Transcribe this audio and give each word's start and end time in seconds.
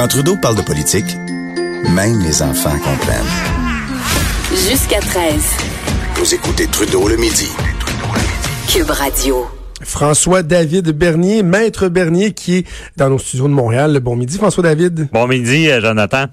Quand 0.00 0.08
Trudeau 0.08 0.34
parle 0.40 0.56
de 0.56 0.62
politique, 0.62 1.14
même 1.94 2.22
les 2.22 2.40
enfants 2.40 2.72
comprennent. 2.78 3.22
Jusqu'à 4.48 4.98
13. 4.98 5.34
Vous 6.14 6.34
écoutez 6.34 6.66
Trudeau 6.68 7.06
le 7.06 7.18
midi. 7.18 7.50
Cube 8.66 8.88
Radio. 8.88 9.46
François-David 9.82 10.92
Bernier, 10.92 11.42
maître 11.42 11.88
Bernier, 11.88 12.32
qui 12.32 12.56
est 12.56 12.66
dans 12.96 13.10
nos 13.10 13.18
studios 13.18 13.46
de 13.46 13.52
Montréal. 13.52 14.00
Bon 14.00 14.16
midi, 14.16 14.38
François-David. 14.38 15.10
Bon 15.12 15.26
midi, 15.26 15.68
euh, 15.68 15.82
Jonathan. 15.82 16.28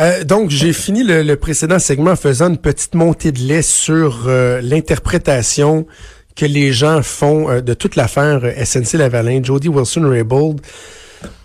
Euh, 0.00 0.24
donc, 0.24 0.48
j'ai 0.48 0.72
fini 0.72 1.02
le, 1.04 1.36
précédent 1.36 1.78
segment 1.78 2.12
en 2.12 2.16
faisant 2.16 2.48
une 2.48 2.56
petite 2.56 2.94
montée 2.94 3.32
de 3.32 3.40
lait 3.40 3.60
sur 3.60 4.24
euh, 4.28 4.62
l'interprétation 4.62 5.86
que 6.34 6.46
les 6.46 6.72
gens 6.72 7.02
font 7.02 7.60
de 7.60 7.74
toute 7.74 7.96
l'affaire 7.96 8.40
SNC-Lavalin, 8.64 9.44
Jody 9.44 9.68
Wilson-Raybould. 9.68 10.62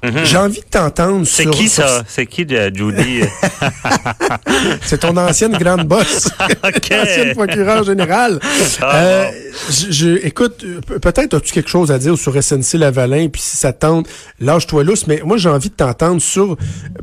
Mhm. 0.04 0.26
J'ai 0.26 0.38
envie 0.38 0.60
de 0.60 0.66
t'entendre 0.70 1.26
C'est 1.26 1.50
qui 1.50 1.70
ça? 1.70 2.04
C'est 2.08 2.26
qui, 2.26 2.46
Judy? 2.48 3.22
c'est 4.82 5.00
ton 5.00 5.16
ancienne 5.16 5.54
grande 5.54 5.88
bosse. 5.88 6.30
ancienne 6.64 7.34
procureure 7.34 7.84
générale. 7.84 8.40
Ah, 8.82 8.96
euh, 8.96 9.26
je, 9.90 10.26
écoute, 10.26 10.66
peut-être 11.02 11.36
as-tu 11.36 11.54
quelque 11.54 11.70
chose 11.70 11.92
à 11.92 12.00
dire 12.00 12.18
sur 12.18 12.42
SNC 12.42 12.74
Lavalin, 12.74 13.30
puis 13.30 13.42
si 13.42 13.56
ça 13.56 13.72
tente, 13.72 14.08
lâche-toi 14.40 14.84
lousse, 14.84 15.08
mais 15.08 15.22
moi 15.24 15.38
j'ai 15.38 15.50
envie 15.50 15.70
de 15.70 15.76
t'entendre 15.76 16.22
sur, 16.22 16.58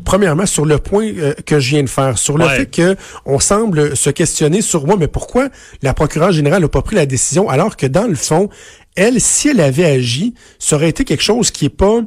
premièrement, 0.04 0.46
sur 0.46 0.66
le 0.66 0.78
point 0.78 1.06
euh, 1.06 1.32
que 1.46 1.58
je 1.58 1.70
viens 1.70 1.82
de 1.82 1.88
faire, 1.88 2.18
sur 2.18 2.36
le 2.36 2.46
fait 2.48 2.66
que 2.66 2.96
on 3.24 3.40
semble 3.40 3.96
se 3.96 4.10
questionner 4.10 4.60
sur, 4.60 4.86
moi, 4.86 4.96
mais 4.98 5.08
pourquoi 5.08 5.48
la 5.82 5.94
procureure 5.94 6.32
générale 6.32 6.62
n'a 6.62 6.68
pas 6.68 6.82
pris 6.82 6.96
la 6.96 7.06
décision, 7.06 7.48
alors 7.48 7.76
que 7.76 7.86
dans 7.86 8.06
le 8.06 8.14
fond, 8.14 8.50
elle, 8.96 9.20
si 9.20 9.48
elle 9.48 9.60
avait 9.60 9.84
agi, 9.84 10.34
ça 10.58 10.76
aurait 10.76 10.88
été 10.88 11.04
quelque 11.04 11.22
chose 11.22 11.50
qui 11.50 11.66
est 11.66 11.70
pas 11.70 12.00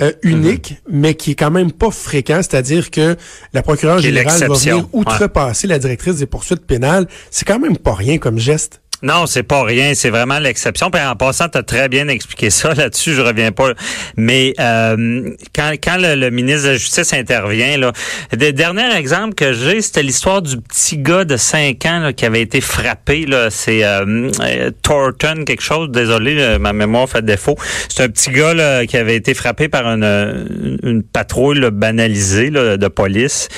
euh, 0.00 0.12
unique, 0.22 0.82
mhm. 0.88 1.00
mais 1.00 1.14
qui 1.14 1.32
est 1.32 1.34
quand 1.34 1.50
même 1.50 1.72
pas 1.72 1.90
fréquent, 1.90 2.40
c'est-à-dire 2.42 2.90
que 2.90 3.16
la 3.52 3.62
procureure 3.62 3.98
générale 3.98 4.38
va 4.40 4.54
venir 4.54 4.88
outrepasser 4.92 5.66
la 5.66 5.78
directrice 5.78 6.16
des 6.16 6.26
poursuites 6.26 6.66
pénales. 6.66 7.06
C'est 7.30 7.46
quand 7.46 7.58
même 7.58 7.78
pas 7.78 7.94
rien 7.94 8.18
comme 8.18 8.38
geste. 8.38 8.82
Non, 9.02 9.26
c'est 9.26 9.42
pas 9.42 9.62
rien, 9.62 9.92
c'est 9.94 10.08
vraiment 10.08 10.38
l'exception. 10.38 10.90
Puis 10.90 11.02
en 11.02 11.14
passant, 11.16 11.48
tu 11.48 11.58
as 11.58 11.62
très 11.62 11.88
bien 11.88 12.08
expliqué 12.08 12.48
ça 12.48 12.72
là-dessus, 12.74 13.14
je 13.14 13.20
reviens 13.20 13.52
pas. 13.52 13.72
Mais 14.16 14.54
euh, 14.58 15.30
quand, 15.54 15.72
quand 15.82 15.96
le, 15.98 16.30
ministre 16.30 16.64
de 16.64 16.72
la 16.72 16.76
Justice 16.76 17.12
intervient, 17.12 17.76
là, 17.76 17.92
le 18.32 18.52
dernier 18.52 18.94
exemple 18.96 19.34
que 19.34 19.52
j'ai, 19.52 19.82
c'était 19.82 20.02
l'histoire 20.02 20.40
du 20.40 20.56
petit 20.56 20.96
gars 20.98 21.24
de 21.24 21.36
5 21.36 21.84
ans 21.86 22.10
qui 22.16 22.24
avait 22.24 22.40
été 22.40 22.60
frappé. 22.60 23.26
Là, 23.26 23.50
c'est 23.50 23.84
euh, 23.84 24.30
euh, 24.40 24.70
Thornton, 24.82 25.44
quelque 25.44 25.62
chose, 25.62 25.90
désolé, 25.90 26.56
ma 26.58 26.72
mémoire 26.72 27.08
fait 27.08 27.24
défaut. 27.24 27.56
C'est 27.88 28.02
un 28.02 28.08
petit 28.08 28.30
gars 28.30 28.54
là, 28.54 28.86
qui 28.86 28.96
avait 28.96 29.16
été 29.16 29.34
frappé 29.34 29.68
par 29.68 29.86
une, 29.86 30.78
une 30.82 31.02
patrouille 31.02 31.60
banalisée 31.70 32.50
de 32.50 32.88
police. 32.88 33.48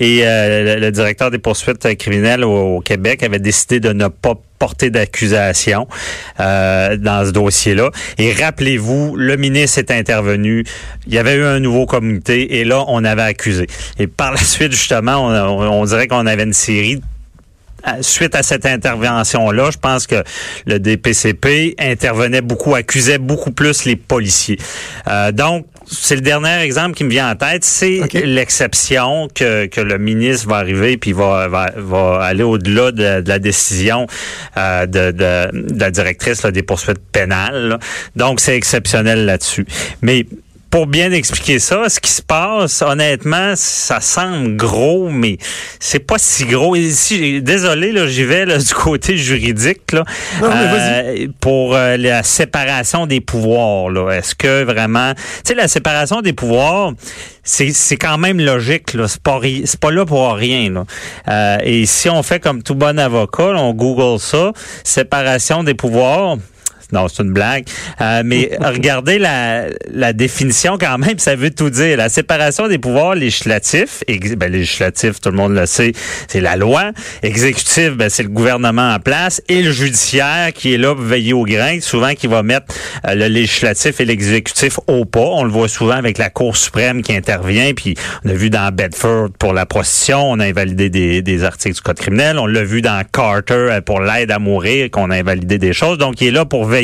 Et 0.00 0.22
le, 0.24 0.90
directeur 0.90 1.30
des 1.30 1.38
poursuites 1.38 1.96
criminelles 1.96 2.44
au 2.44 2.80
Québec 2.80 3.22
avait 3.22 3.38
décidé 3.38 3.78
de 3.78 3.92
ne 3.92 4.08
pas 4.08 4.34
portée 4.58 4.90
d'accusation 4.90 5.86
euh, 6.40 6.96
dans 6.96 7.26
ce 7.26 7.30
dossier-là. 7.30 7.90
Et 8.18 8.32
rappelez-vous, 8.32 9.16
le 9.16 9.36
ministre 9.36 9.78
est 9.78 9.90
intervenu, 9.90 10.64
il 11.06 11.14
y 11.14 11.18
avait 11.18 11.34
eu 11.34 11.44
un 11.44 11.60
nouveau 11.60 11.86
comité 11.86 12.58
et 12.58 12.64
là, 12.64 12.84
on 12.88 13.04
avait 13.04 13.22
accusé. 13.22 13.66
Et 13.98 14.06
par 14.06 14.32
la 14.32 14.38
suite, 14.42 14.72
justement, 14.72 15.26
on, 15.26 15.84
dirait 15.84 16.08
qu'on 16.08 16.26
avait 16.26 16.44
une 16.44 16.52
série 16.52 17.00
suite 18.00 18.34
à 18.34 18.42
cette 18.42 18.66
intervention-là, 18.66 19.70
je 19.70 19.78
pense 19.78 20.06
que 20.06 20.22
le 20.66 20.78
DPCP 20.78 21.76
intervenait 21.78 22.40
beaucoup, 22.40 22.74
accusait 22.74 23.18
beaucoup 23.18 23.52
plus 23.52 23.84
les 23.84 23.96
policiers. 23.96 24.58
Euh, 25.06 25.32
donc, 25.32 25.66
c'est 25.90 26.16
le 26.16 26.20
dernier 26.20 26.60
exemple 26.60 26.94
qui 26.94 27.04
me 27.04 27.10
vient 27.10 27.30
en 27.30 27.36
tête. 27.36 27.64
C'est 27.64 28.00
l'exception 28.14 29.28
que, 29.34 29.66
que 29.66 29.80
le 29.80 29.98
ministre 29.98 30.48
va 30.48 30.56
arriver 30.56 30.96
puis 30.96 31.12
va, 31.12 31.48
va, 31.48 31.70
va 31.76 32.22
aller 32.22 32.42
au-delà 32.42 32.92
de, 32.92 33.22
la 33.26 33.38
décision 33.38 34.06
euh, 34.56 34.86
de, 34.86 35.10
de, 35.12 35.78
la 35.78 35.90
directrice 35.90 36.44
des 36.44 36.62
poursuites 36.62 37.00
pénales. 37.12 37.78
Donc, 38.16 38.40
c'est 38.40 38.56
exceptionnel 38.56 39.24
là-dessus. 39.24 39.66
Mais 40.02 40.26
pour 40.70 40.86
bien 40.86 41.12
expliquer 41.12 41.58
ça, 41.58 41.88
ce 41.88 41.98
qui 41.98 42.10
se 42.10 42.20
passe, 42.20 42.82
honnêtement, 42.82 43.54
ça 43.56 44.00
semble 44.00 44.56
gros, 44.56 45.08
mais 45.08 45.38
c'est 45.80 45.98
pas 45.98 46.18
si 46.18 46.44
gros. 46.44 46.76
Ici, 46.76 47.40
désolé, 47.40 47.92
là, 47.92 48.06
j'y 48.06 48.24
vais 48.24 48.44
là, 48.44 48.58
du 48.58 48.74
côté 48.74 49.16
juridique 49.16 49.92
là, 49.92 50.04
euh, 50.42 51.26
pour 51.40 51.74
euh, 51.74 51.96
la 51.96 52.22
séparation 52.22 53.06
des 53.06 53.20
pouvoirs. 53.20 53.90
Là, 53.90 54.10
est-ce 54.10 54.34
que 54.34 54.64
vraiment, 54.64 55.14
tu 55.14 55.22
sais, 55.44 55.54
la 55.54 55.68
séparation 55.68 56.20
des 56.20 56.34
pouvoirs, 56.34 56.92
c'est, 57.42 57.72
c'est 57.72 57.96
quand 57.96 58.18
même 58.18 58.38
logique. 58.38 58.92
Là, 58.92 59.08
c'est 59.08 59.22
pas 59.22 59.40
c'est 59.64 59.80
pas 59.80 59.90
là 59.90 60.04
pour 60.04 60.34
rien. 60.34 60.70
Là. 60.70 60.84
Euh, 61.28 61.58
et 61.62 61.86
si 61.86 62.10
on 62.10 62.22
fait 62.22 62.40
comme 62.40 62.62
tout 62.62 62.74
bon 62.74 62.98
avocat, 62.98 63.54
on 63.56 63.72
Google 63.72 64.20
ça, 64.20 64.52
séparation 64.84 65.62
des 65.62 65.74
pouvoirs 65.74 66.36
non, 66.92 67.06
c'est 67.08 67.22
une 67.22 67.32
blague. 67.32 67.64
Euh, 68.00 68.22
mais 68.24 68.50
regardez 68.60 69.18
la, 69.18 69.66
la 69.92 70.12
définition 70.12 70.78
quand 70.78 70.96
même, 70.96 71.18
ça 71.18 71.36
veut 71.36 71.50
tout 71.50 71.70
dire. 71.70 71.98
La 71.98 72.08
séparation 72.08 72.66
des 72.66 72.78
pouvoirs 72.78 73.14
législatifs, 73.14 74.02
ben, 74.36 74.50
législatif, 74.50 75.20
tout 75.20 75.30
le 75.30 75.36
monde 75.36 75.54
le 75.54 75.66
sait, 75.66 75.92
c'est 76.28 76.40
la 76.40 76.56
loi. 76.56 76.92
Exécutif, 77.22 77.90
ben, 77.90 78.08
c'est 78.08 78.22
le 78.22 78.30
gouvernement 78.30 78.94
en 78.94 78.98
place. 79.00 79.42
Et 79.48 79.62
le 79.62 79.70
judiciaire 79.70 80.52
qui 80.54 80.72
est 80.72 80.78
là 80.78 80.94
pour 80.94 81.04
veiller 81.04 81.34
au 81.34 81.44
grain, 81.44 81.80
souvent 81.80 82.14
qui 82.14 82.26
va 82.26 82.42
mettre 82.42 82.74
euh, 83.06 83.14
le 83.14 83.26
législatif 83.26 84.00
et 84.00 84.06
l'exécutif 84.06 84.78
au 84.86 85.04
pas. 85.04 85.20
On 85.20 85.44
le 85.44 85.50
voit 85.50 85.68
souvent 85.68 85.96
avec 85.96 86.16
la 86.16 86.30
Cour 86.30 86.56
suprême 86.56 87.02
qui 87.02 87.14
intervient. 87.14 87.74
Puis 87.74 87.96
on 88.24 88.30
a 88.30 88.34
vu 88.34 88.48
dans 88.48 88.74
Bedford 88.74 89.28
pour 89.38 89.52
la 89.52 89.66
prostitution, 89.66 90.30
on 90.30 90.40
a 90.40 90.46
invalidé 90.46 90.88
des, 90.88 91.20
des 91.20 91.44
articles 91.44 91.74
du 91.74 91.82
Code 91.82 91.98
criminel. 91.98 92.38
On 92.38 92.46
l'a 92.46 92.64
vu 92.64 92.80
dans 92.80 93.02
Carter 93.12 93.54
euh, 93.54 93.80
pour 93.82 94.00
l'aide 94.00 94.30
à 94.30 94.38
mourir, 94.38 94.90
qu'on 94.90 95.10
a 95.10 95.16
invalidé 95.16 95.58
des 95.58 95.74
choses. 95.74 95.98
Donc, 95.98 96.22
il 96.22 96.28
est 96.28 96.30
là 96.30 96.46
pour 96.46 96.64
veiller 96.64 96.77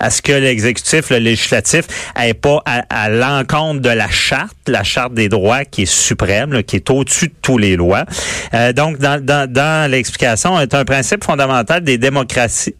à 0.00 0.10
ce 0.10 0.22
que 0.22 0.32
l'exécutif, 0.32 1.10
le 1.10 1.18
législatif, 1.18 1.86
n'ait 2.16 2.34
pas 2.34 2.62
à, 2.64 3.08
l'encontre 3.08 3.80
de 3.80 3.90
la 3.90 4.08
charte, 4.08 4.55
la 4.68 4.82
charte 4.82 5.14
des 5.14 5.28
droits 5.28 5.64
qui 5.64 5.82
est 5.82 5.86
suprême, 5.86 6.62
qui 6.62 6.76
est 6.76 6.90
au-dessus 6.90 7.28
de 7.28 7.34
tous 7.42 7.58
les 7.58 7.76
lois. 7.76 8.04
Euh, 8.54 8.72
donc, 8.72 8.98
dans, 8.98 9.22
dans, 9.22 9.50
dans 9.50 9.90
l'explication, 9.90 10.58
est 10.60 10.74
un 10.74 10.84
principe 10.84 11.24
fondamental 11.24 11.82
des 11.82 11.98
démocraties, 11.98 12.74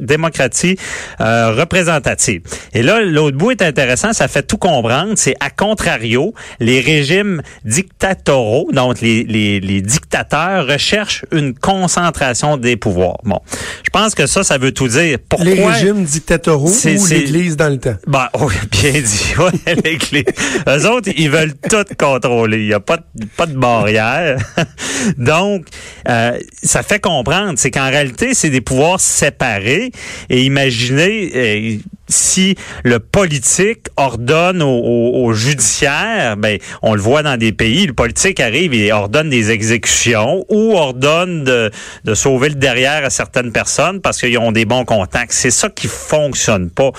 démocraties 0.00 0.76
euh, 1.20 1.52
représentatives. 1.52 2.42
Et 2.72 2.82
là, 2.82 3.00
l'autre 3.00 3.36
bout 3.36 3.52
est 3.52 3.62
intéressant, 3.62 4.12
ça 4.12 4.28
fait 4.28 4.42
tout 4.42 4.58
comprendre. 4.58 5.12
C'est 5.16 5.34
à 5.40 5.50
contrario, 5.50 6.34
les 6.60 6.80
régimes 6.80 7.42
dictatoraux, 7.64 8.68
donc 8.72 9.00
les, 9.00 9.24
les, 9.24 9.60
les 9.60 9.80
dictateurs 9.80 10.66
recherchent 10.66 11.24
une 11.32 11.54
concentration 11.54 12.56
des 12.56 12.76
pouvoirs. 12.76 13.18
Bon, 13.24 13.40
je 13.84 13.90
pense 13.90 14.14
que 14.14 14.26
ça, 14.26 14.42
ça 14.42 14.58
veut 14.58 14.72
tout 14.72 14.88
dire. 14.88 15.18
Pourquoi 15.28 15.46
les 15.46 15.64
régimes 15.64 16.04
dictatoraux 16.04 16.70
ou 16.70 17.06
l'Église 17.06 17.56
dans 17.56 17.68
le 17.68 17.78
temps? 17.78 17.96
Ben, 18.06 18.28
oui, 18.40 18.54
bien 18.70 18.92
dit. 18.92 19.34
Ouais, 19.38 19.74
l'Église. 19.84 20.24
Eux 20.68 20.88
autres, 20.88 21.10
ils 21.16 21.30
veulent 21.32 21.54
tout 21.68 21.84
contrôler. 21.98 22.58
Il 22.58 22.66
n'y 22.66 22.74
a 22.74 22.80
pas 22.80 22.98
de, 22.98 23.26
pas 23.36 23.46
de 23.46 23.56
barrière. 23.56 24.38
Donc, 25.18 25.66
euh, 26.08 26.38
ça 26.62 26.82
fait 26.82 27.00
comprendre, 27.00 27.54
c'est 27.56 27.70
qu'en 27.70 27.88
réalité, 27.88 28.34
c'est 28.34 28.50
des 28.50 28.60
pouvoirs 28.60 29.00
séparés. 29.00 29.90
Et 30.30 30.42
imaginez, 30.44 31.32
euh, 31.34 31.76
si 32.08 32.56
le 32.84 32.98
politique 32.98 33.86
ordonne 33.96 34.62
au, 34.62 35.32
judiciaire, 35.32 36.36
ben 36.36 36.58
on 36.82 36.94
le 36.94 37.00
voit 37.00 37.22
dans 37.22 37.38
des 37.38 37.52
pays, 37.52 37.86
le 37.86 37.94
politique 37.94 38.38
arrive 38.38 38.74
et 38.74 38.92
ordonne 38.92 39.30
des 39.30 39.50
exécutions 39.50 40.44
ou 40.48 40.74
ordonne 40.74 41.44
de, 41.44 41.70
de 42.04 42.14
sauver 42.14 42.50
le 42.50 42.56
derrière 42.56 43.04
à 43.04 43.10
certaines 43.10 43.50
personnes 43.50 44.00
parce 44.00 44.20
qu'ils 44.20 44.36
ont 44.38 44.52
des 44.52 44.66
bons 44.66 44.84
contacts. 44.84 45.32
C'est 45.32 45.50
ça 45.50 45.70
qui 45.70 45.88
fonctionne 45.88 46.70
pas. 46.70 46.90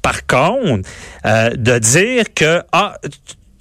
Par 0.00 0.26
contre, 0.26 0.88
euh, 1.26 1.50
de 1.50 1.78
dire 1.78 2.24
que 2.34 2.62
ah 2.72 2.96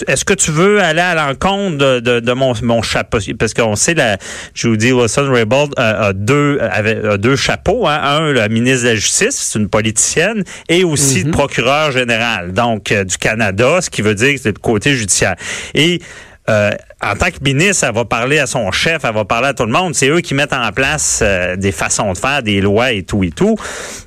est-ce 0.07 0.25
que 0.25 0.33
tu 0.33 0.51
veux 0.51 0.81
aller 0.81 1.01
à 1.01 1.15
l'encontre 1.15 1.77
de, 1.77 1.99
de, 1.99 2.19
de, 2.19 2.33
mon, 2.33 2.53
mon 2.61 2.81
chapeau? 2.81 3.19
Parce 3.37 3.53
qu'on 3.53 3.75
sait, 3.75 3.93
la 3.93 4.17
Judy 4.53 4.91
Wilson-Raybould 4.91 5.73
a, 5.77 6.13
deux, 6.13 6.59
avait, 6.59 7.17
deux 7.17 7.35
chapeaux. 7.35 7.87
Hein? 7.87 7.99
Un, 8.03 8.33
la 8.33 8.49
ministre 8.49 8.83
de 8.83 8.89
la 8.89 8.95
Justice, 8.95 9.49
c'est 9.51 9.59
une 9.59 9.69
politicienne, 9.69 10.43
et 10.69 10.83
aussi 10.83 11.19
le 11.19 11.25
mhm. 11.25 11.31
procureur 11.31 11.91
général, 11.91 12.53
donc 12.53 12.91
euh, 12.91 13.03
du 13.03 13.17
Canada, 13.17 13.81
ce 13.81 13.89
qui 13.89 14.01
veut 14.01 14.15
dire 14.15 14.33
que 14.33 14.39
c'est 14.39 14.55
le 14.55 14.59
côté 14.59 14.95
judiciaire. 14.95 15.35
Et 15.73 16.01
euh, 16.49 16.71
en 17.01 17.15
tant 17.15 17.31
que 17.31 17.41
ministre, 17.41 17.85
elle 17.87 17.95
va 17.95 18.05
parler 18.05 18.39
à 18.39 18.47
son 18.47 18.71
chef, 18.71 19.03
elle 19.05 19.13
va 19.13 19.25
parler 19.25 19.49
à 19.49 19.53
tout 19.53 19.65
le 19.65 19.71
monde. 19.71 19.95
C'est 19.95 20.09
eux 20.09 20.19
qui 20.21 20.33
mettent 20.33 20.53
en 20.53 20.71
place 20.71 21.19
euh, 21.21 21.55
des 21.55 21.71
façons 21.71 22.11
de 22.11 22.17
faire, 22.17 22.43
des 22.43 22.59
lois 22.59 22.91
et 22.91 23.03
tout 23.03 23.23
et 23.23 23.31
tout. 23.31 23.55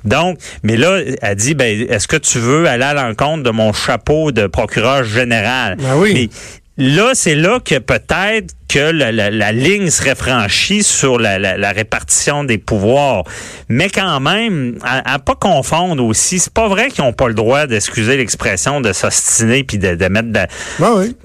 Donc, 0.03 0.37
mais 0.63 0.77
là, 0.77 0.99
elle 1.21 1.35
dit, 1.35 1.55
ben, 1.55 1.87
est-ce 1.89 2.07
que 2.07 2.17
tu 2.17 2.39
veux 2.39 2.67
aller 2.67 2.83
à 2.83 2.93
l'encontre 2.93 3.43
de 3.43 3.49
mon 3.49 3.73
chapeau 3.73 4.31
de 4.31 4.47
procureur 4.47 5.03
général? 5.03 5.77
Ben 5.79 5.95
oui 5.95 6.29
Là, 6.77 7.11
c'est 7.13 7.33
là 7.33 7.59
que 7.59 7.79
peut-être 7.79 8.53
que 8.67 8.91
la, 8.91 9.11
la, 9.11 9.51
ligne 9.51 9.89
serait 9.89 10.13
franchie 10.13 10.83
sur 10.83 11.17
la, 11.17 11.39
la, 11.39 11.71
répartition 11.71 12.43
des 12.43 12.57
pouvoirs. 12.57 13.23
Mais 13.69 13.89
quand 13.89 14.19
même, 14.19 14.77
à, 14.83 15.13
à 15.13 15.19
pas 15.19 15.35
confondre 15.35 16.03
aussi, 16.03 16.37
c'est 16.37 16.53
pas 16.53 16.67
vrai 16.67 16.89
qu'ils 16.89 17.03
ont 17.03 17.13
pas 17.13 17.29
le 17.29 17.33
droit 17.33 17.65
d'excuser 17.65 18.17
l'expression 18.17 18.81
de 18.81 18.93
s'ostiner 18.93 19.63
puis 19.63 19.77
de, 19.77 19.95
de 19.95 20.05
mettre 20.07 20.31
de, 20.31 20.39
ah 20.83 20.93
oui. 20.97 21.15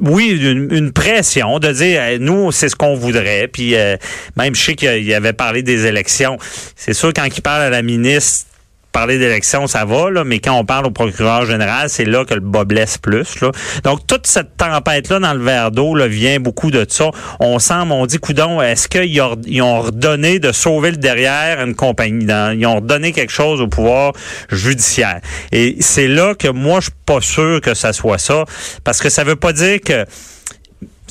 oui, 0.00 0.38
une, 0.40 0.92
pression 0.92 1.58
de 1.58 1.72
dire 1.72 2.02
nous 2.20 2.50
c'est 2.52 2.68
ce 2.68 2.76
qu'on 2.76 2.94
voudrait. 2.94 3.48
Puis 3.48 3.74
euh, 3.74 3.96
même 4.36 4.54
je 4.54 4.62
sais 4.62 4.74
qu'il 4.74 5.12
avait 5.12 5.32
parlé 5.32 5.62
des 5.62 5.84
élections. 5.86 6.38
C'est 6.76 6.94
sûr 6.94 7.12
quand 7.12 7.26
il 7.26 7.42
parle 7.42 7.62
à 7.62 7.70
la 7.70 7.82
ministre 7.82 8.46
parler 8.96 9.18
d'élection, 9.18 9.66
ça 9.66 9.84
va, 9.84 10.08
là, 10.08 10.24
mais 10.24 10.38
quand 10.38 10.54
on 10.54 10.64
parle 10.64 10.86
au 10.86 10.90
procureur 10.90 11.44
général, 11.44 11.90
c'est 11.90 12.06
là 12.06 12.24
que 12.24 12.32
le 12.32 12.40
bas 12.40 12.64
blesse 12.64 12.96
plus. 12.96 13.42
Là. 13.42 13.50
Donc, 13.84 14.06
toute 14.06 14.26
cette 14.26 14.56
tempête-là 14.56 15.18
dans 15.18 15.34
le 15.34 15.44
verre 15.44 15.70
d'eau 15.70 15.94
vient 16.08 16.40
beaucoup 16.40 16.70
de 16.70 16.86
ça. 16.88 17.10
On 17.38 17.58
semble, 17.58 17.92
on 17.92 18.06
dit, 18.06 18.16
coudon, 18.16 18.62
est-ce 18.62 18.88
qu'ils 18.88 19.20
ont 19.20 19.80
redonné 19.82 20.38
de 20.38 20.50
sauver 20.50 20.92
le 20.92 20.96
derrière 20.96 21.62
une 21.62 21.74
compagnie? 21.74 22.24
Dans, 22.24 22.58
ils 22.58 22.64
ont 22.64 22.76
redonné 22.76 23.12
quelque 23.12 23.32
chose 23.32 23.60
au 23.60 23.68
pouvoir 23.68 24.14
judiciaire. 24.50 25.20
Et 25.52 25.76
c'est 25.80 26.08
là 26.08 26.34
que 26.34 26.48
moi, 26.48 26.80
je 26.80 26.86
suis 26.86 26.92
pas 27.04 27.20
sûr 27.20 27.60
que 27.60 27.74
ça 27.74 27.92
soit 27.92 28.16
ça, 28.16 28.46
parce 28.82 29.02
que 29.02 29.10
ça 29.10 29.24
veut 29.24 29.36
pas 29.36 29.52
dire 29.52 29.78
que 29.84 30.06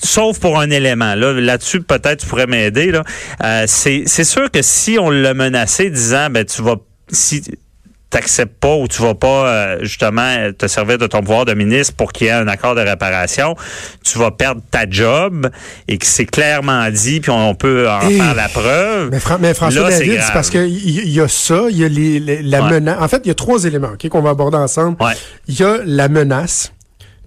sauf 0.03 0.39
pour 0.39 0.59
un 0.59 0.71
élément. 0.71 1.13
Là, 1.13 1.33
là-dessus, 1.33 1.81
peut-être 1.81 2.21
tu 2.21 2.25
pourrais 2.25 2.47
m'aider. 2.47 2.89
Là. 2.89 3.03
Euh, 3.43 3.65
c'est, 3.67 4.05
c'est 4.07 4.23
sûr 4.23 4.49
que 4.49 4.63
si 4.63 4.97
on 4.99 5.11
l'a 5.11 5.35
menacé 5.35 5.91
disant 5.91 6.31
ben 6.31 6.43
tu 6.45 6.63
vas 6.63 6.77
si 7.11 7.43
t'acceptes 8.09 8.59
pas 8.59 8.75
ou 8.75 8.87
tu 8.87 9.01
vas 9.01 9.15
pas 9.15 9.47
euh, 9.47 9.77
justement 9.81 10.51
te 10.57 10.67
servir 10.67 10.97
de 10.97 11.07
ton 11.07 11.21
pouvoir 11.21 11.45
de 11.45 11.53
ministre 11.53 11.95
pour 11.95 12.13
qu'il 12.13 12.27
y 12.27 12.29
ait 12.29 12.33
un 12.33 12.47
accord 12.47 12.75
de 12.75 12.81
réparation, 12.81 13.55
tu 14.03 14.17
vas 14.17 14.31
perdre 14.31 14.61
ta 14.71 14.89
job 14.89 15.49
et 15.87 15.97
que 15.97 16.05
c'est 16.05 16.25
clairement 16.25 16.89
dit, 16.91 17.19
puis 17.19 17.31
on, 17.31 17.55
peut 17.55 17.89
en 17.89 18.01
faire 18.01 18.35
la 18.35 18.47
preuve. 18.49 19.09
Mais, 19.11 19.53
François 19.53 19.89
David, 19.89 20.21
c'est 20.21 20.33
parce 20.33 20.49
qu'il 20.49 21.09
y, 21.09 21.19
a 21.19 21.27
ça, 21.27 21.63
il 21.69 21.77
y 21.77 21.83
a 21.83 21.87
les, 21.87 22.41
la 22.41 22.61
menace. 22.69 22.97
En 22.99 23.07
fait, 23.07 23.21
il 23.25 23.27
y 23.27 23.31
a 23.31 23.35
trois 23.35 23.65
éléments 23.65 23.93
qu'on 24.09 24.21
va 24.21 24.31
aborder 24.31 24.57
ensemble. 24.57 24.97
Il 25.47 25.59
y 25.59 25.63
a 25.63 25.79
la 25.85 26.07
menace. 26.07 26.71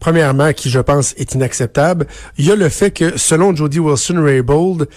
Premièrement, 0.00 0.52
qui 0.52 0.70
je 0.70 0.78
pense 0.78 1.12
est 1.16 1.34
inacceptable. 1.34 2.06
Il 2.36 2.46
y 2.46 2.52
a 2.52 2.54
le 2.54 2.69
fait 2.69 2.92
que, 2.92 3.19
selon 3.19 3.54
Jody 3.54 3.81
Wilson-Raybould, 3.81 4.88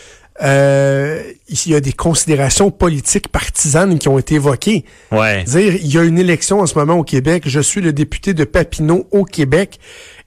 euh, 0.42 1.22
il 1.50 1.72
y 1.72 1.76
a 1.76 1.82
des 1.82 1.94
considérations 1.94 2.72
politiques 2.72 3.28
partisanes 3.28 4.00
qui 4.00 4.08
ont 4.08 4.18
été 4.18 4.36
évoquées. 4.36 4.86
Ouais. 5.12 5.44
Dire, 5.44 5.76
il 5.76 5.94
y 5.94 5.98
a 5.98 6.04
une 6.04 6.18
élection 6.18 6.62
en 6.62 6.66
ce 6.66 6.78
moment 6.78 6.96
au 6.96 7.04
Québec, 7.04 7.44
je 7.46 7.60
suis 7.60 7.82
le 7.82 7.94
député 7.94 8.34
de 8.34 8.44
Papineau 8.44 9.08
au 9.12 9.24
Québec. 9.24 9.80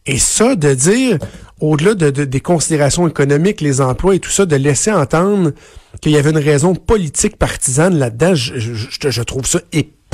Et 0.06 0.18
ça, 0.18 0.54
de 0.54 0.74
dire, 0.74 1.18
au-delà 1.60 1.94
de, 1.94 2.10
des 2.10 2.40
considérations 2.40 3.08
économiques, 3.08 3.60
les 3.60 3.80
emplois 3.80 4.14
et 4.14 4.18
tout 4.18 4.30
ça, 4.30 4.44
de 4.44 4.56
laisser 4.56 4.92
entendre 4.92 5.52
qu'il 6.00 6.12
y 6.12 6.18
avait 6.18 6.30
une 6.30 6.38
raison 6.38 6.74
politique 6.74 7.36
partisane 7.36 7.98
là-dedans, 7.98 8.34
je, 8.34 8.58
je, 8.58 9.10
je, 9.10 9.22
trouve 9.22 9.46
ça 9.46 9.60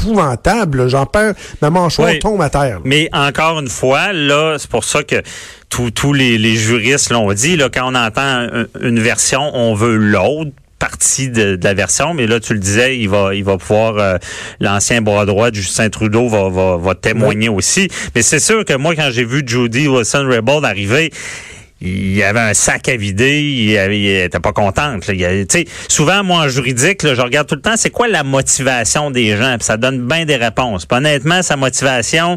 épouvantable. 0.00 0.88
J'en 0.88 1.06
perds, 1.06 1.34
ma 1.60 1.70
mâchoire 1.70 2.12
tombe 2.20 2.42
à 2.42 2.50
terre. 2.50 2.80
Mais 2.84 3.08
encore 3.12 3.60
une 3.60 3.68
fois, 3.68 4.12
là, 4.12 4.56
c'est 4.58 4.70
pour 4.70 4.84
ça 4.84 5.02
que 5.02 5.22
tous 5.68 6.12
les, 6.12 6.38
les 6.38 6.56
juristes 6.56 7.10
l'ont 7.10 7.32
dit, 7.32 7.56
là, 7.56 7.68
quand 7.72 7.92
on 7.92 7.94
entend 7.94 8.46
une 8.80 9.00
version, 9.00 9.50
on 9.54 9.74
veut 9.74 9.96
l'autre 9.96 10.50
partie 10.80 11.28
de, 11.28 11.58
la 11.62 11.74
version, 11.74 12.14
mais 12.14 12.26
là 12.26 12.40
tu 12.40 12.54
le 12.54 12.58
disais, 12.58 12.98
il 12.98 13.08
va 13.08 13.34
il 13.34 13.44
va 13.44 13.58
pouvoir 13.58 13.98
euh, 13.98 14.16
l'ancien 14.60 15.02
bras 15.02 15.26
droit 15.26 15.50
de 15.50 15.56
Justin 15.56 15.90
Trudeau 15.90 16.26
va 16.28 16.48
va, 16.48 16.78
va 16.78 16.94
témoigner 16.94 17.50
aussi. 17.50 17.88
Mais 18.14 18.22
c'est 18.22 18.40
sûr 18.40 18.64
que 18.64 18.72
moi 18.72 18.96
quand 18.96 19.10
j'ai 19.12 19.24
vu 19.24 19.42
Judy 19.46 19.86
Wilson 19.86 20.26
Rebel 20.26 20.64
arriver, 20.64 21.12
il 21.80 22.16
y 22.16 22.22
avait 22.22 22.40
un 22.40 22.54
sac 22.54 22.88
à 22.88 22.96
vider, 22.96 23.40
il, 23.40 23.76
était 24.06 24.40
pas 24.40 24.52
contente. 24.52 25.04
sais, 25.04 25.64
souvent, 25.88 26.22
moi, 26.22 26.44
en 26.44 26.48
juridique, 26.48 27.00
je 27.02 27.20
regarde 27.20 27.48
tout 27.48 27.54
le 27.54 27.62
temps, 27.62 27.76
c'est 27.76 27.90
quoi 27.90 28.06
la 28.06 28.22
motivation 28.22 29.10
des 29.10 29.36
gens, 29.36 29.56
puis 29.56 29.64
ça 29.64 29.76
donne 29.76 30.06
bien 30.06 30.26
des 30.26 30.36
réponses. 30.36 30.86
honnêtement, 30.90 31.42
sa 31.42 31.56
motivation, 31.56 32.36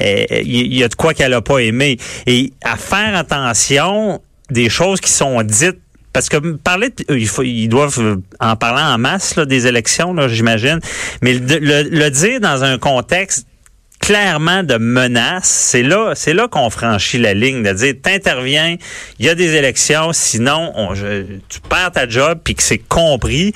euh, 0.00 0.24
il 0.42 0.74
y, 0.74 0.82
a 0.82 0.88
de 0.88 0.94
quoi 0.94 1.12
qu'elle 1.12 1.34
a 1.34 1.42
pas 1.42 1.58
aimé. 1.58 1.98
Et 2.26 2.52
à 2.64 2.76
faire 2.76 3.14
attention 3.14 4.22
des 4.50 4.70
choses 4.70 5.00
qui 5.00 5.10
sont 5.10 5.42
dites 5.42 5.78
parce 6.14 6.30
que 6.30 6.38
parler, 6.38 6.88
il 7.10 7.28
ils 7.44 7.68
doivent 7.68 8.18
en 8.40 8.56
parler 8.56 8.82
en 8.82 8.98
masse 8.98 9.36
là, 9.36 9.44
des 9.44 9.66
élections, 9.66 10.16
j'imagine, 10.28 10.80
mais 11.20 11.34
le, 11.34 12.08
dire 12.08 12.40
dans 12.40 12.64
un 12.64 12.78
contexte 12.78 13.46
clairement 14.08 14.62
de 14.62 14.78
menace, 14.78 15.44
c'est 15.44 15.82
là, 15.82 16.14
c'est 16.14 16.32
là 16.32 16.48
qu'on 16.48 16.70
franchit 16.70 17.18
la 17.18 17.34
ligne 17.34 17.62
de 17.62 17.70
dire 17.74 17.92
t'interviens, 18.02 18.76
il 19.18 19.26
y 19.26 19.28
a 19.28 19.34
des 19.34 19.54
élections, 19.54 20.14
sinon 20.14 20.72
on, 20.76 20.94
tu 20.94 21.60
perds 21.68 21.92
ta 21.92 22.08
job 22.08 22.38
puis 22.42 22.54
que 22.54 22.62
c'est 22.62 22.78
compris 22.78 23.52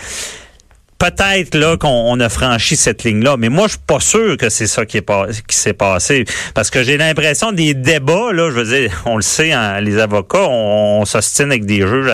peut-être 1.03 1.57
là 1.57 1.77
qu'on 1.77 2.21
a 2.21 2.29
franchi 2.29 2.77
cette 2.77 3.03
ligne-là, 3.03 3.37
mais 3.37 3.49
moi 3.49 3.67
je 3.67 3.73
suis 3.73 3.81
pas 3.85 3.99
sûr 3.99 4.37
que 4.37 4.49
c'est 4.49 4.69
ça 4.69 4.87
qui 4.87 4.99
est 4.99 5.11
qui 5.49 5.57
s'est 5.57 5.73
passé 5.73 6.25
parce 6.55 6.71
que 6.71 6.85
j'ai 6.85 6.97
l'impression 6.97 7.51
des 7.51 7.75
débats 7.75 8.33
là, 8.33 8.51
je 8.51 8.61
veux 8.61 8.79
dire, 8.79 9.03
on 9.07 9.17
le 9.17 9.23
sait, 9.23 9.51
hein, 9.51 9.81
les 9.81 9.99
avocats, 9.99 10.47
on, 10.49 11.05
s'ostine 11.05 11.47
avec 11.47 11.67
des 11.67 11.85
juges 11.85 12.09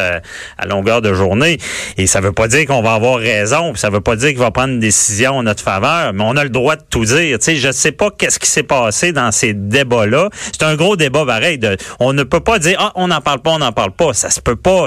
à, 0.57 0.67
longueur 0.67 1.03
de 1.03 1.13
journée 1.13 1.59
et 1.99 2.07
ça 2.07 2.23
veut 2.23 2.33
pas 2.33 2.49
dire 2.49 2.65
qu'on 2.65 2.81
va 2.81 2.95
avoir 2.95 3.19
raison, 3.19 3.75
ça 3.75 3.91
veut 3.91 4.01
pas 4.01 4.17
dire 4.17 4.31
qu'il 4.31 4.39
va 4.39 4.51
prendre 4.51 4.73
une 4.73 4.81
décision 4.81 5.33
en 5.33 5.43
notre 5.43 5.63
faveur, 5.63 6.15
mais 6.15 6.25
on 6.27 6.39
a 6.39 6.45
le 6.45 6.51
droit 6.51 6.77
de 6.77 6.83
tout 6.89 7.05
dire. 7.05 7.39
Tu 7.39 7.45
sais, 7.45 7.57
je 7.57 7.71
sais 7.71 7.93
pas 7.93 8.11
qu'est-ce 8.11 8.39
qui 8.39 8.49
s'est 8.49 8.63
passé 8.63 9.13
dans 9.13 9.33
ces 9.33 9.53
débats-là. 9.53 10.31
C'est 10.51 10.63
un 10.63 10.77
gros 10.77 10.97
débat 10.97 11.27
pareil. 11.27 11.61
On 12.01 12.15
ne 12.15 12.23
peut 12.23 12.41
pas 12.41 12.59
dire 12.59 12.79
ah 12.81 12.93
on 12.95 13.09
n'en 13.09 13.21
parle 13.21 13.41
pas, 13.41 13.51
on 13.51 13.59
n'en 13.59 13.73
parle 13.73 13.93
pas. 13.93 14.15
Ça 14.15 14.31
se 14.31 14.41
peut 14.41 14.57
pas. 14.57 14.87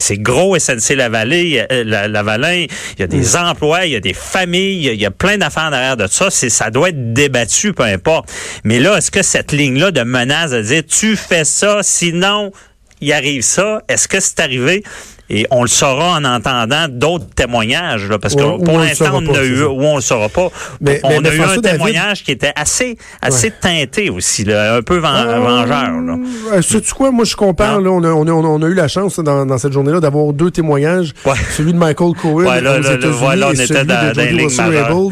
C'est 0.00 0.18
gros 0.18 0.58
SNC 0.58 0.96
Lavalin, 0.96 1.64
la, 1.70 2.08
Lavalin. 2.08 2.66
Il 2.94 3.00
y 3.00 3.02
a 3.04 3.06
des 3.06 3.35
emplois, 3.36 3.86
il 3.86 3.92
y 3.92 3.96
a 3.96 4.00
des 4.00 4.14
familles, 4.14 4.86
il 4.86 5.00
y 5.00 5.06
a 5.06 5.10
plein 5.10 5.38
d'affaires 5.38 5.70
derrière 5.70 5.96
de 5.96 6.06
ça. 6.06 6.30
Ça 6.30 6.70
doit 6.70 6.90
être 6.90 7.12
débattu, 7.12 7.72
peu 7.72 7.84
importe. 7.84 8.30
Mais 8.64 8.78
là, 8.78 8.96
est-ce 8.96 9.10
que 9.10 9.22
cette 9.22 9.52
ligne-là 9.52 9.90
de 9.90 10.02
menace 10.02 10.50
de 10.50 10.62
dire 10.62 10.82
tu 10.86 11.16
fais 11.16 11.44
ça, 11.44 11.80
sinon 11.82 12.52
il 13.00 13.12
arrive 13.12 13.42
ça, 13.42 13.82
est-ce 13.88 14.08
que 14.08 14.20
c'est 14.20 14.40
arrivé? 14.40 14.82
Et 15.28 15.46
on 15.50 15.62
le 15.62 15.68
saura 15.68 16.18
en 16.18 16.24
entendant 16.24 16.86
d'autres 16.88 17.26
témoignages, 17.34 18.08
là, 18.08 18.18
parce 18.18 18.34
que 18.34 18.62
pour 18.62 18.78
l'instant, 18.78 19.10
on 19.14 19.34
a 19.34 19.42
eu, 19.42 19.64
ou 19.64 19.82
on 19.82 19.96
le 19.96 20.02
saura 20.02 20.28
pas. 20.28 20.48
Mais, 20.80 21.00
on 21.02 21.24
a 21.24 21.34
eu 21.34 21.40
un 21.40 21.60
témoignage 21.60 22.22
qui 22.22 22.30
était 22.30 22.52
assez, 22.54 22.96
assez 23.20 23.50
teinté 23.50 24.08
aussi, 24.08 24.44
là, 24.44 24.76
un 24.76 24.82
peu 24.82 24.96
euh, 24.96 25.00
vengeur. 25.00 25.66
Là. 26.00 26.16
Euh, 26.52 26.62
sais-tu 26.62 26.94
quoi? 26.94 27.10
Moi, 27.10 27.24
je 27.24 27.34
compare, 27.34 27.80
là, 27.80 27.90
on 27.90 28.04
a, 28.04 28.08
on, 28.08 28.26
a, 28.26 28.30
on 28.30 28.62
a 28.62 28.66
eu 28.66 28.74
la 28.74 28.86
chance 28.86 29.18
dans, 29.18 29.44
dans 29.44 29.58
cette 29.58 29.72
journée-là 29.72 29.98
d'avoir 29.98 30.32
deux 30.32 30.50
témoignages. 30.50 31.12
Celui 31.56 31.72
de 31.72 31.78
Michael 31.78 32.12
Cohen 32.20 32.44
ouais, 32.44 32.60
là, 32.60 32.78
aux 32.78 32.82
États-Unis 32.82 33.52
et 33.52 33.66
celui 33.66 33.86
de 33.86 34.14
Jody 34.14 34.34
Wilson 34.44 35.10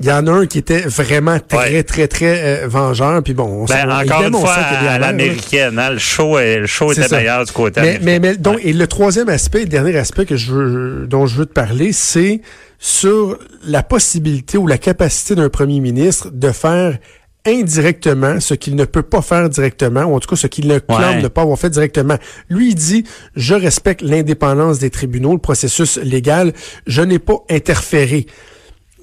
Il 0.00 0.06
y 0.06 0.12
en 0.12 0.26
a 0.26 0.30
un 0.30 0.46
qui 0.46 0.58
était 0.58 0.82
vraiment 0.82 1.38
très, 1.48 1.82
très, 1.82 2.06
très, 2.06 2.62
euh, 2.62 2.68
vengeur. 2.68 3.22
Puis 3.24 3.34
bon, 3.34 3.62
on 3.62 3.64
ben, 3.64 3.90
encore 3.90 4.22
une 4.22 4.34
fois, 4.34 4.54
à 4.54 4.98
l'américaine, 4.98 5.78
hein, 5.78 5.90
le 5.90 5.98
show, 5.98 6.38
le 6.38 6.66
show 6.66 6.92
était 6.92 7.08
meilleur 7.08 7.44
du 7.44 7.52
côté 7.52 7.80
mais, 7.80 7.98
mais, 8.02 8.18
mais, 8.18 8.36
donc, 8.36 8.58
et 8.62 8.72
le 8.72 8.86
troisième 8.86 9.28
aspect, 9.28 9.39
le 9.54 9.66
dernier 9.66 9.96
aspect 9.96 10.26
que 10.26 10.36
je 10.36 10.52
veux, 10.52 11.06
dont 11.06 11.26
je 11.26 11.36
veux 11.36 11.46
te 11.46 11.52
parler, 11.52 11.92
c'est 11.92 12.40
sur 12.78 13.38
la 13.64 13.82
possibilité 13.82 14.58
ou 14.58 14.66
la 14.66 14.78
capacité 14.78 15.34
d'un 15.34 15.48
premier 15.48 15.80
ministre 15.80 16.30
de 16.30 16.50
faire 16.50 16.98
indirectement 17.46 18.38
ce 18.40 18.54
qu'il 18.54 18.76
ne 18.76 18.84
peut 18.84 19.02
pas 19.02 19.22
faire 19.22 19.48
directement, 19.48 20.04
ou 20.04 20.14
en 20.14 20.20
tout 20.20 20.28
cas 20.28 20.36
ce 20.36 20.46
qu'il 20.46 20.66
ne 20.66 20.78
clame 20.78 21.22
ne 21.22 21.28
pas 21.28 21.42
avoir 21.42 21.58
fait 21.58 21.70
directement. 21.70 22.16
Lui, 22.48 22.70
il 22.70 22.74
dit, 22.74 23.04
je 23.34 23.54
respecte 23.54 24.02
l'indépendance 24.02 24.78
des 24.78 24.90
tribunaux, 24.90 25.32
le 25.32 25.38
processus 25.38 25.98
légal, 25.98 26.52
je 26.86 27.02
n'ai 27.02 27.18
pas 27.18 27.38
interféré. 27.48 28.26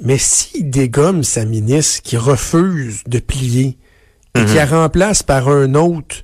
Mais 0.01 0.17
s'il 0.17 0.69
dégomme 0.69 1.23
sa 1.23 1.45
ministre 1.45 2.03
qui 2.03 2.17
refuse 2.17 3.03
de 3.07 3.19
plier 3.19 3.77
et 4.35 4.45
qui 4.45 4.51
mhm. 4.51 4.55
la 4.55 4.65
remplace 4.65 5.23
par 5.23 5.49
un 5.49 5.73
autre 5.73 6.17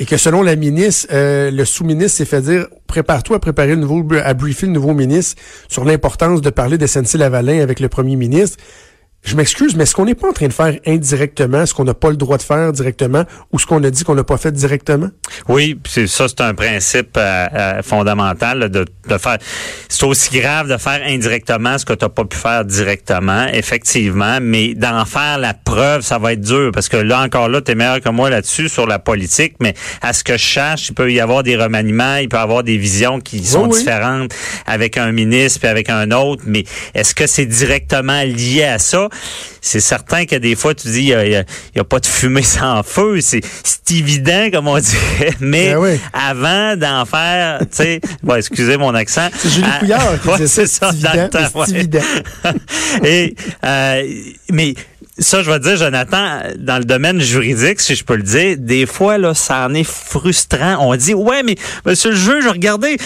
et 0.00 0.06
que 0.06 0.16
selon 0.16 0.42
la 0.42 0.56
ministre, 0.56 1.08
euh, 1.12 1.50
le 1.50 1.64
sous-ministre 1.64 2.18
s'est 2.18 2.24
fait 2.24 2.40
dire 2.40 2.66
prépare-toi 2.86 3.36
à 3.36 3.40
préparer 3.40 3.70
le 3.70 3.76
nouveau, 3.76 4.06
à 4.22 4.34
briefer 4.34 4.66
le 4.66 4.72
nouveau 4.72 4.94
ministre 4.94 5.40
sur 5.68 5.84
l'importance 5.84 6.40
de 6.40 6.50
parler 6.50 6.78
de 6.78 6.86
SNC-Lavalin 6.86 7.60
avec 7.60 7.80
le 7.80 7.88
premier 7.88 8.16
ministre. 8.16 8.62
Je 9.24 9.36
m'excuse, 9.36 9.74
mais 9.74 9.84
est-ce 9.84 9.94
qu'on 9.94 10.04
n'est 10.04 10.14
pas 10.14 10.28
en 10.28 10.32
train 10.32 10.48
de 10.48 10.52
faire 10.52 10.76
indirectement 10.86 11.64
ce 11.64 11.72
qu'on 11.72 11.84
n'a 11.84 11.94
pas 11.94 12.10
le 12.10 12.16
droit 12.16 12.36
de 12.36 12.42
faire 12.42 12.72
directement 12.72 13.24
ou 13.52 13.58
ce 13.58 13.64
qu'on 13.64 13.82
a 13.82 13.90
dit 13.90 14.04
qu'on 14.04 14.14
n'a 14.14 14.22
pas 14.24 14.36
fait 14.36 14.52
directement? 14.52 15.08
Oui, 15.48 15.80
c'est 15.88 16.06
ça, 16.06 16.28
c'est 16.28 16.42
un 16.42 16.52
principe 16.52 17.16
euh, 17.16 17.46
euh, 17.54 17.82
fondamental 17.82 18.68
de, 18.68 18.84
de 19.08 19.18
faire. 19.18 19.38
C'est 19.88 20.04
aussi 20.04 20.38
grave 20.38 20.68
de 20.68 20.76
faire 20.76 21.00
indirectement 21.06 21.78
ce 21.78 21.86
que 21.86 21.94
tu 21.94 22.04
n'as 22.04 22.10
pas 22.10 22.24
pu 22.26 22.36
faire 22.36 22.66
directement, 22.66 23.46
effectivement, 23.46 24.38
mais 24.42 24.74
d'en 24.74 25.06
faire 25.06 25.38
la 25.38 25.54
preuve, 25.54 26.02
ça 26.02 26.18
va 26.18 26.34
être 26.34 26.42
dur 26.42 26.70
parce 26.74 26.90
que 26.90 26.98
là 26.98 27.22
encore 27.22 27.48
là, 27.48 27.62
tu 27.62 27.72
es 27.72 27.74
meilleur 27.74 28.02
que 28.02 28.10
moi 28.10 28.28
là-dessus 28.28 28.68
sur 28.68 28.86
la 28.86 28.98
politique, 28.98 29.54
mais 29.58 29.72
à 30.02 30.12
ce 30.12 30.22
que 30.22 30.34
je 30.34 30.44
cherche, 30.44 30.88
il 30.90 30.94
peut 30.94 31.10
y 31.10 31.20
avoir 31.20 31.42
des 31.42 31.56
remaniements, 31.56 32.16
il 32.16 32.28
peut 32.28 32.36
y 32.36 32.40
avoir 32.40 32.62
des 32.62 32.76
visions 32.76 33.20
qui 33.20 33.42
sont 33.42 33.68
différentes 33.68 34.34
avec 34.66 34.98
un 34.98 35.12
ministre 35.12 35.60
puis 35.60 35.68
avec 35.68 35.88
un 35.88 36.10
autre, 36.10 36.42
mais 36.46 36.64
est-ce 36.94 37.14
que 37.14 37.26
c'est 37.26 37.46
directement 37.46 38.20
lié 38.22 38.64
à 38.64 38.78
ça? 38.78 39.08
C'est 39.60 39.80
certain 39.80 40.26
que 40.26 40.36
des 40.36 40.56
fois, 40.56 40.74
tu 40.74 40.88
dis, 40.88 41.04
il 41.04 41.28
n'y 41.28 41.36
a, 41.36 41.44
a, 41.80 41.84
pas 41.84 42.00
de 42.00 42.06
fumée 42.06 42.42
sans 42.44 42.82
feu. 42.82 43.20
C'est 43.20 43.40
évident, 43.90 44.48
comme 44.52 44.68
on 44.68 44.78
dirait. 44.78 45.34
Mais 45.40 45.72
Ben 45.72 45.78
oui. 45.78 46.00
avant 46.12 46.76
d'en 46.76 47.04
faire, 47.04 47.60
tu 47.60 47.66
sais, 47.72 48.00
bon, 48.22 48.34
excusez 48.36 48.76
mon 48.76 48.94
accent. 48.94 49.28
C'est 49.36 49.50
Julie 49.50 49.66
Ah, 49.70 49.78
Couillard 49.78 50.20
qui 50.20 50.28
ouais, 50.28 50.36
disait 50.38 50.46
c'est 50.48 50.66
ça, 50.66 50.90
ça, 50.90 50.92
c'est 50.92 51.16
le 51.16 51.22
évident, 51.22 51.48
temps, 51.50 51.60
ouais. 51.60 51.70
évident. 51.70 52.00
Et, 53.04 53.34
euh, 53.64 54.02
mais 54.50 54.74
ça, 55.18 55.42
je 55.42 55.50
vais 55.50 55.58
te 55.60 55.64
dire, 55.64 55.76
Jonathan, 55.76 56.40
dans 56.58 56.78
le 56.78 56.84
domaine 56.84 57.20
juridique, 57.20 57.80
si 57.80 57.94
je 57.94 58.04
peux 58.04 58.16
le 58.16 58.22
dire, 58.22 58.56
des 58.58 58.84
fois, 58.86 59.16
là, 59.18 59.32
ça 59.34 59.66
en 59.66 59.74
est 59.74 59.84
frustrant. 59.88 60.76
On 60.80 60.96
dit, 60.96 61.14
ouais, 61.14 61.42
mais 61.42 61.56
monsieur 61.86 62.10
le 62.10 62.16
juge, 62.16 62.46
regardez, 62.46 62.96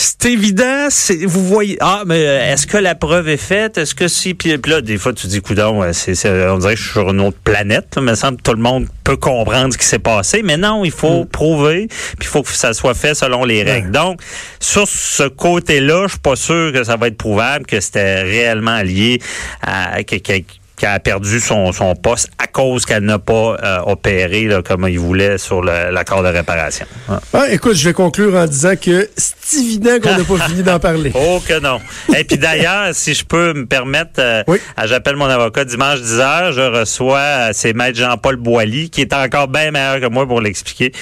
c'est 0.00 0.26
évident, 0.26 0.86
c'est, 0.90 1.24
vous 1.26 1.44
voyez, 1.44 1.76
ah, 1.80 2.04
mais 2.06 2.24
euh, 2.24 2.52
est-ce 2.52 2.68
que 2.68 2.76
la 2.76 2.94
preuve 2.94 3.28
est 3.28 3.36
faite? 3.36 3.78
Est-ce 3.78 3.96
que 3.96 4.06
si, 4.06 4.32
puis, 4.34 4.56
puis 4.58 4.70
là, 4.70 4.80
des 4.80 4.96
fois, 4.96 5.12
tu 5.12 5.26
dis, 5.26 5.40
coudon, 5.40 5.82
c'est, 5.92 6.14
c'est- 6.14 6.48
on 6.48 6.58
dirait 6.58 6.74
que 6.74 6.78
je 6.78 6.84
suis 6.84 6.92
sur 6.92 7.10
une 7.10 7.20
autre 7.20 7.38
planète, 7.42 7.96
là, 7.96 8.02
mais 8.02 8.14
ça 8.14 8.30
me 8.30 8.36
semble 8.36 8.36
que 8.38 8.42
tout 8.50 8.56
le 8.56 8.62
monde 8.62 8.86
peut 9.02 9.16
comprendre 9.16 9.72
ce 9.72 9.78
qui 9.78 9.84
s'est 9.86 9.98
passé, 9.98 10.42
mais 10.44 10.56
non, 10.56 10.84
il 10.84 10.92
faut 10.92 11.24
prouver, 11.24 11.88
puis 11.88 12.16
il 12.20 12.26
faut 12.26 12.42
que 12.44 12.52
ça 12.52 12.72
soit 12.74 12.94
fait 12.94 13.14
selon 13.16 13.44
les 13.44 13.64
règles. 13.64 13.90
Donc, 13.90 14.20
sur 14.60 14.86
ce 14.86 15.24
côté-là, 15.24 16.04
je 16.06 16.12
suis 16.12 16.20
pas 16.20 16.36
sûr 16.36 16.72
que 16.72 16.84
ça 16.84 16.96
va 16.96 17.08
être 17.08 17.18
prouvable 17.18 17.66
que 17.66 17.80
c'était 17.80 18.22
réellement 18.22 18.82
lié 18.82 19.20
à 19.62 20.04
quelqu'un 20.04 20.40
qui 20.78 20.86
a 20.86 20.98
perdu 21.00 21.40
son, 21.40 21.72
son 21.72 21.94
poste 21.94 22.30
à 22.38 22.46
cause 22.46 22.84
qu'elle 22.86 23.02
n'a 23.04 23.18
pas 23.18 23.56
euh, 23.62 23.78
opéré 23.86 24.44
là, 24.44 24.62
comme 24.62 24.86
il 24.88 24.98
voulait 24.98 25.38
sur 25.38 25.62
l'accord 25.62 26.22
de 26.22 26.28
réparation. 26.28 26.86
Ah, 27.32 27.44
écoute, 27.50 27.74
je 27.74 27.88
vais 27.88 27.92
conclure 27.94 28.34
en 28.36 28.46
disant 28.46 28.74
que 28.80 29.08
c'est 29.16 29.58
évident 29.58 29.98
qu'on 30.02 30.16
n'a 30.16 30.24
pas 30.24 30.38
fini 30.48 30.62
d'en 30.62 30.78
parler. 30.78 31.12
Oh 31.14 31.40
que 31.46 31.58
non. 31.60 31.80
Et 32.16 32.24
puis 32.24 32.38
d'ailleurs, 32.38 32.88
si 32.92 33.14
je 33.14 33.24
peux 33.24 33.52
me 33.54 33.66
permettre, 33.66 34.12
euh, 34.18 34.42
Oui. 34.46 34.58
j'appelle 34.84 35.16
mon 35.16 35.26
avocat 35.26 35.64
dimanche 35.64 35.98
10h, 36.00 36.52
je 36.52 36.78
reçois, 36.80 37.18
euh, 37.18 37.50
c'est 37.52 37.72
maître 37.72 37.98
Jean-Paul 37.98 38.36
Boilly, 38.36 38.90
qui 38.90 39.00
est 39.00 39.12
encore 39.12 39.48
bien 39.48 39.70
meilleur 39.70 40.00
que 40.00 40.06
moi 40.06 40.26
pour 40.26 40.40
l'expliquer, 40.40 40.92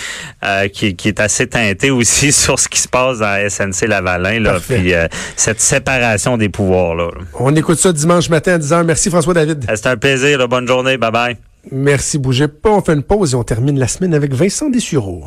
euh, 0.44 0.68
qui, 0.68 0.96
qui 0.96 1.08
est 1.08 1.20
assez 1.20 1.46
teinté 1.46 1.90
aussi 1.90 2.32
sur 2.46 2.58
ce 2.58 2.68
qui 2.68 2.80
se 2.80 2.88
passe 2.88 3.18
dans 3.18 3.48
SNC 3.48 3.86
Lavalin, 3.88 4.40
là, 4.40 4.58
puis 4.66 4.94
euh, 4.94 5.06
cette 5.36 5.60
séparation 5.60 6.36
des 6.36 6.48
pouvoirs 6.48 6.94
là. 6.94 7.08
On 7.34 7.54
écoute 7.54 7.78
ça 7.78 7.92
dimanche 7.92 8.28
matin 8.28 8.54
à 8.54 8.58
10h. 8.58 8.84
Merci 8.84 9.10
François 9.10 9.34
Euh, 9.68 9.72
C'est 9.76 9.86
un 9.86 9.96
plaisir, 9.96 10.48
bonne 10.48 10.66
journée, 10.66 10.96
bye 10.96 11.10
bye. 11.10 11.36
Merci, 11.72 12.18
bougez 12.18 12.48
pas. 12.48 12.70
On 12.70 12.80
fait 12.80 12.92
une 12.94 13.02
pause 13.02 13.32
et 13.32 13.36
on 13.36 13.42
termine 13.44 13.78
la 13.78 13.88
semaine 13.88 14.14
avec 14.14 14.32
Vincent 14.32 14.70
Dessureau. 14.70 15.26